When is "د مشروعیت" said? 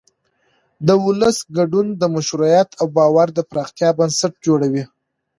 2.01-2.69